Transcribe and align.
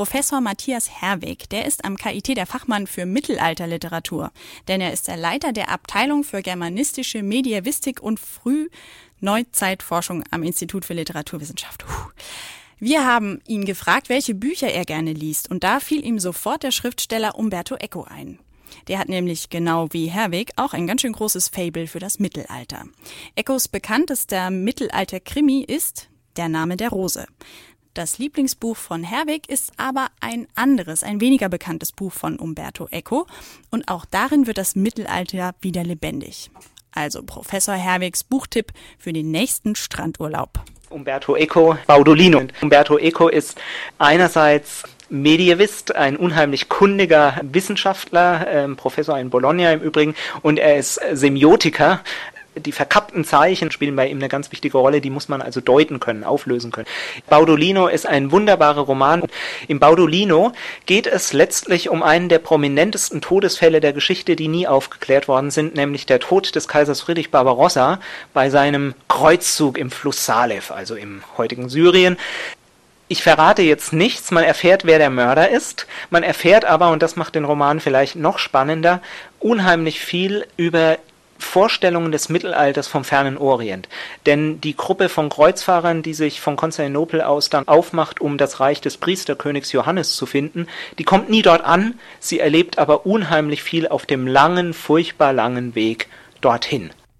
Professor 0.00 0.40
Matthias 0.40 1.02
Herweg, 1.02 1.50
der 1.50 1.66
ist 1.66 1.84
am 1.84 1.98
KIT 1.98 2.28
der 2.28 2.46
Fachmann 2.46 2.86
für 2.86 3.04
Mittelalterliteratur, 3.04 4.32
denn 4.66 4.80
er 4.80 4.94
ist 4.94 5.08
der 5.08 5.18
Leiter 5.18 5.52
der 5.52 5.68
Abteilung 5.68 6.24
für 6.24 6.40
germanistische 6.40 7.22
Medievistik 7.22 8.02
und 8.02 8.18
Frühneuzeitforschung 8.18 10.24
am 10.30 10.42
Institut 10.42 10.86
für 10.86 10.94
Literaturwissenschaft. 10.94 11.84
Wir 12.78 13.06
haben 13.06 13.42
ihn 13.46 13.66
gefragt, 13.66 14.08
welche 14.08 14.34
Bücher 14.34 14.68
er 14.68 14.86
gerne 14.86 15.12
liest, 15.12 15.50
und 15.50 15.64
da 15.64 15.80
fiel 15.80 16.02
ihm 16.02 16.18
sofort 16.18 16.62
der 16.62 16.70
Schriftsteller 16.70 17.34
Umberto 17.34 17.74
Eco 17.74 18.04
ein. 18.04 18.38
Der 18.88 18.98
hat 18.98 19.10
nämlich 19.10 19.50
genau 19.50 19.88
wie 19.90 20.06
Herwig 20.06 20.52
auch 20.56 20.72
ein 20.72 20.86
ganz 20.86 21.02
schön 21.02 21.12
großes 21.12 21.48
Fable 21.48 21.86
für 21.86 21.98
das 21.98 22.18
Mittelalter. 22.18 22.86
Ecos 23.34 23.68
bekanntester 23.68 24.50
Mittelalter-Krimi 24.50 25.60
ist 25.60 26.08
Der 26.38 26.48
Name 26.48 26.78
der 26.78 26.88
Rose. 26.88 27.26
Das 27.92 28.18
Lieblingsbuch 28.18 28.76
von 28.76 29.02
Herwig 29.02 29.48
ist 29.48 29.72
aber 29.76 30.10
ein 30.20 30.46
anderes, 30.54 31.02
ein 31.02 31.20
weniger 31.20 31.48
bekanntes 31.48 31.90
Buch 31.90 32.12
von 32.12 32.38
Umberto 32.38 32.86
Eco 32.92 33.26
und 33.70 33.88
auch 33.88 34.04
darin 34.04 34.46
wird 34.46 34.58
das 34.58 34.76
Mittelalter 34.76 35.56
wieder 35.60 35.82
lebendig. 35.82 36.52
Also 36.92 37.24
Professor 37.24 37.74
Herwigs 37.74 38.22
Buchtipp 38.22 38.72
für 38.96 39.12
den 39.12 39.32
nächsten 39.32 39.74
Strandurlaub. 39.74 40.60
Umberto 40.88 41.34
Eco, 41.34 41.76
Baudolino. 41.88 42.42
Umberto 42.60 42.96
Eco 42.96 43.26
ist 43.26 43.60
einerseits 43.98 44.84
Medievist, 45.08 45.94
ein 45.96 46.16
unheimlich 46.16 46.68
kundiger 46.68 47.40
Wissenschaftler, 47.42 48.46
ähm, 48.48 48.76
Professor 48.76 49.18
in 49.18 49.30
Bologna 49.30 49.72
im 49.72 49.80
Übrigen, 49.80 50.14
und 50.42 50.58
er 50.58 50.78
ist 50.78 51.00
Semiotiker. 51.12 52.00
Die 52.56 52.72
verkappten 52.72 53.24
Zeichen 53.24 53.70
spielen 53.70 53.94
bei 53.94 54.08
ihm 54.08 54.18
eine 54.18 54.28
ganz 54.28 54.50
wichtige 54.50 54.76
Rolle, 54.76 55.00
die 55.00 55.10
muss 55.10 55.28
man 55.28 55.40
also 55.40 55.60
deuten 55.60 56.00
können, 56.00 56.24
auflösen 56.24 56.72
können. 56.72 56.88
Baudolino 57.28 57.86
ist 57.86 58.06
ein 58.06 58.32
wunderbarer 58.32 58.80
Roman. 58.80 59.22
Im 59.68 59.78
Baudolino 59.78 60.52
geht 60.84 61.06
es 61.06 61.32
letztlich 61.32 61.88
um 61.90 62.02
einen 62.02 62.28
der 62.28 62.40
prominentesten 62.40 63.20
Todesfälle 63.20 63.80
der 63.80 63.92
Geschichte, 63.92 64.34
die 64.34 64.48
nie 64.48 64.66
aufgeklärt 64.66 65.28
worden 65.28 65.52
sind, 65.52 65.76
nämlich 65.76 66.06
der 66.06 66.18
Tod 66.18 66.54
des 66.56 66.66
Kaisers 66.66 67.02
Friedrich 67.02 67.30
Barbarossa 67.30 68.00
bei 68.34 68.50
seinem 68.50 68.94
Kreuzzug 69.06 69.78
im 69.78 69.92
Fluss 69.92 70.26
Salef, 70.26 70.72
also 70.72 70.96
im 70.96 71.22
heutigen 71.38 71.68
Syrien. 71.68 72.16
Ich 73.06 73.22
verrate 73.22 73.62
jetzt 73.62 73.92
nichts, 73.92 74.30
man 74.30 74.44
erfährt, 74.44 74.84
wer 74.84 74.98
der 74.98 75.10
Mörder 75.10 75.50
ist, 75.50 75.86
man 76.10 76.22
erfährt 76.22 76.64
aber, 76.64 76.90
und 76.90 77.02
das 77.02 77.16
macht 77.16 77.34
den 77.34 77.44
Roman 77.44 77.80
vielleicht 77.80 78.16
noch 78.16 78.38
spannender, 78.38 79.02
unheimlich 79.40 80.00
viel 80.00 80.46
über 80.56 80.98
Vorstellungen 81.40 82.12
des 82.12 82.28
Mittelalters 82.28 82.88
vom 82.88 83.04
fernen 83.04 83.36
Orient. 83.36 83.88
Denn 84.26 84.60
die 84.60 84.76
Gruppe 84.76 85.08
von 85.08 85.28
Kreuzfahrern, 85.28 86.02
die 86.02 86.14
sich 86.14 86.40
von 86.40 86.56
Konstantinopel 86.56 87.22
aus 87.22 87.50
dann 87.50 87.66
aufmacht, 87.68 88.20
um 88.20 88.38
das 88.38 88.60
Reich 88.60 88.80
des 88.80 88.96
Priesterkönigs 88.96 89.72
Johannes 89.72 90.14
zu 90.14 90.26
finden, 90.26 90.66
die 90.98 91.04
kommt 91.04 91.30
nie 91.30 91.42
dort 91.42 91.64
an, 91.64 91.98
sie 92.18 92.38
erlebt 92.38 92.78
aber 92.78 93.06
unheimlich 93.06 93.62
viel 93.62 93.88
auf 93.88 94.06
dem 94.06 94.26
langen, 94.26 94.74
furchtbar 94.74 95.32
langen 95.32 95.74
Weg 95.74 96.08
dorthin. 96.40 96.90